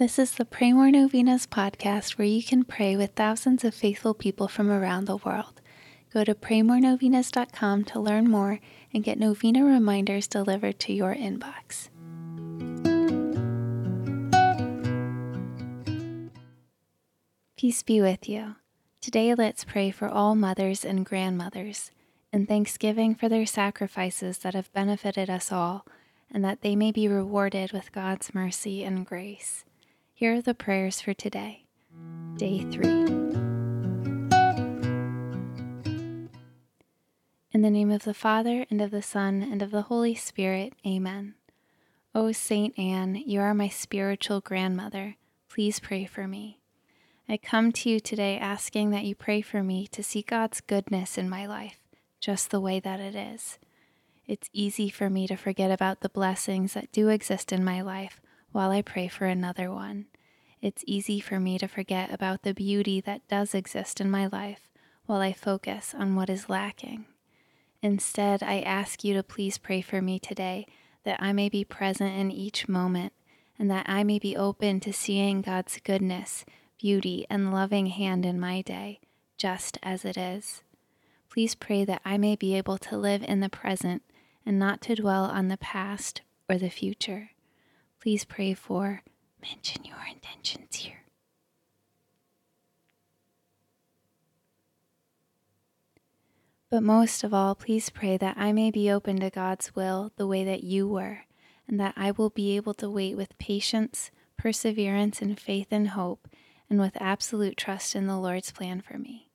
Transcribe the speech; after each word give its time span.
This 0.00 0.18
is 0.18 0.32
the 0.32 0.46
Pray 0.46 0.72
More 0.72 0.90
Novenas 0.90 1.46
podcast 1.46 2.12
where 2.12 2.26
you 2.26 2.42
can 2.42 2.64
pray 2.64 2.96
with 2.96 3.10
thousands 3.10 3.64
of 3.64 3.74
faithful 3.74 4.14
people 4.14 4.48
from 4.48 4.70
around 4.70 5.04
the 5.04 5.18
world. 5.18 5.60
Go 6.10 6.24
to 6.24 6.34
praymorenovenas.com 6.34 7.84
to 7.84 8.00
learn 8.00 8.30
more 8.30 8.60
and 8.94 9.04
get 9.04 9.18
novena 9.18 9.62
reminders 9.62 10.26
delivered 10.26 10.78
to 10.78 10.94
your 10.94 11.14
inbox. 11.14 11.90
Peace 17.58 17.82
be 17.82 18.00
with 18.00 18.26
you. 18.26 18.56
Today, 19.02 19.34
let's 19.34 19.64
pray 19.64 19.90
for 19.90 20.08
all 20.08 20.34
mothers 20.34 20.82
and 20.82 21.04
grandmothers, 21.04 21.90
in 22.32 22.46
thanksgiving 22.46 23.14
for 23.14 23.28
their 23.28 23.44
sacrifices 23.44 24.38
that 24.38 24.54
have 24.54 24.72
benefited 24.72 25.28
us 25.28 25.52
all, 25.52 25.84
and 26.30 26.42
that 26.42 26.62
they 26.62 26.74
may 26.74 26.90
be 26.90 27.06
rewarded 27.06 27.72
with 27.72 27.92
God's 27.92 28.34
mercy 28.34 28.82
and 28.82 29.04
grace. 29.04 29.66
Here 30.20 30.34
are 30.34 30.42
the 30.42 30.52
prayers 30.52 31.00
for 31.00 31.14
today, 31.14 31.64
day 32.36 32.58
three. 32.70 33.06
In 37.52 37.62
the 37.62 37.70
name 37.70 37.90
of 37.90 38.04
the 38.04 38.12
Father, 38.12 38.66
and 38.68 38.82
of 38.82 38.90
the 38.90 39.00
Son, 39.00 39.42
and 39.42 39.62
of 39.62 39.70
the 39.70 39.80
Holy 39.80 40.14
Spirit, 40.14 40.74
amen. 40.86 41.36
O 42.14 42.32
Saint 42.32 42.78
Anne, 42.78 43.14
you 43.14 43.40
are 43.40 43.54
my 43.54 43.70
spiritual 43.70 44.42
grandmother. 44.42 45.16
Please 45.48 45.80
pray 45.80 46.04
for 46.04 46.28
me. 46.28 46.60
I 47.26 47.38
come 47.38 47.72
to 47.72 47.88
you 47.88 47.98
today 47.98 48.36
asking 48.36 48.90
that 48.90 49.04
you 49.04 49.14
pray 49.14 49.40
for 49.40 49.62
me 49.62 49.86
to 49.86 50.02
see 50.02 50.20
God's 50.20 50.60
goodness 50.60 51.16
in 51.16 51.30
my 51.30 51.46
life, 51.46 51.78
just 52.20 52.50
the 52.50 52.60
way 52.60 52.78
that 52.78 53.00
it 53.00 53.14
is. 53.14 53.58
It's 54.26 54.50
easy 54.52 54.90
for 54.90 55.08
me 55.08 55.26
to 55.28 55.36
forget 55.36 55.70
about 55.70 56.02
the 56.02 56.10
blessings 56.10 56.74
that 56.74 56.92
do 56.92 57.08
exist 57.08 57.52
in 57.52 57.64
my 57.64 57.80
life 57.80 58.20
while 58.52 58.70
I 58.70 58.82
pray 58.82 59.08
for 59.08 59.26
another 59.26 59.70
one. 59.70 60.06
It's 60.62 60.84
easy 60.86 61.20
for 61.20 61.40
me 61.40 61.58
to 61.58 61.66
forget 61.66 62.12
about 62.12 62.42
the 62.42 62.52
beauty 62.52 63.00
that 63.00 63.26
does 63.28 63.54
exist 63.54 64.00
in 64.00 64.10
my 64.10 64.26
life 64.26 64.68
while 65.06 65.20
I 65.20 65.32
focus 65.32 65.94
on 65.98 66.14
what 66.16 66.28
is 66.28 66.50
lacking. 66.50 67.06
Instead, 67.82 68.42
I 68.42 68.60
ask 68.60 69.02
you 69.02 69.14
to 69.14 69.22
please 69.22 69.56
pray 69.56 69.80
for 69.80 70.02
me 70.02 70.18
today 70.18 70.66
that 71.04 71.22
I 71.22 71.32
may 71.32 71.48
be 71.48 71.64
present 71.64 72.14
in 72.14 72.30
each 72.30 72.68
moment 72.68 73.14
and 73.58 73.70
that 73.70 73.88
I 73.88 74.04
may 74.04 74.18
be 74.18 74.36
open 74.36 74.80
to 74.80 74.92
seeing 74.92 75.40
God's 75.40 75.78
goodness, 75.82 76.44
beauty, 76.78 77.26
and 77.30 77.52
loving 77.52 77.86
hand 77.86 78.26
in 78.26 78.38
my 78.38 78.60
day, 78.60 79.00
just 79.38 79.78
as 79.82 80.04
it 80.04 80.18
is. 80.18 80.62
Please 81.30 81.54
pray 81.54 81.86
that 81.86 82.02
I 82.04 82.18
may 82.18 82.36
be 82.36 82.54
able 82.54 82.76
to 82.78 82.98
live 82.98 83.22
in 83.22 83.40
the 83.40 83.48
present 83.48 84.02
and 84.44 84.58
not 84.58 84.82
to 84.82 84.94
dwell 84.94 85.24
on 85.24 85.48
the 85.48 85.56
past 85.56 86.20
or 86.50 86.58
the 86.58 86.68
future. 86.68 87.30
Please 87.98 88.24
pray 88.24 88.52
for 88.52 89.02
mention 89.42 89.84
your 89.84 89.98
intentions 90.10 90.76
here. 90.76 91.04
But 96.70 96.82
most 96.84 97.24
of 97.24 97.34
all, 97.34 97.56
please 97.56 97.90
pray 97.90 98.16
that 98.16 98.36
I 98.38 98.52
may 98.52 98.70
be 98.70 98.90
open 98.90 99.18
to 99.20 99.30
God's 99.30 99.74
will 99.74 100.12
the 100.16 100.26
way 100.26 100.44
that 100.44 100.62
you 100.62 100.86
were, 100.86 101.24
and 101.66 101.80
that 101.80 101.94
I 101.96 102.12
will 102.12 102.30
be 102.30 102.54
able 102.54 102.74
to 102.74 102.88
wait 102.88 103.16
with 103.16 103.36
patience, 103.38 104.12
perseverance, 104.36 105.20
and 105.20 105.38
faith 105.38 105.68
and 105.72 105.88
hope, 105.88 106.28
and 106.68 106.78
with 106.78 106.96
absolute 107.00 107.56
trust 107.56 107.96
in 107.96 108.06
the 108.06 108.18
Lord's 108.18 108.52
plan 108.52 108.80
for 108.80 108.98
me. 108.98 109.30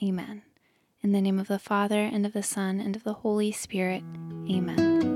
Amen. 0.00 0.42
In 1.02 1.10
the 1.10 1.20
name 1.20 1.40
of 1.40 1.48
the 1.48 1.58
Father, 1.58 2.00
and 2.00 2.24
of 2.24 2.32
the 2.32 2.42
Son, 2.42 2.80
and 2.80 2.94
of 2.94 3.02
the 3.02 3.14
Holy 3.14 3.50
Spirit. 3.50 4.04
Amen. 4.48 5.15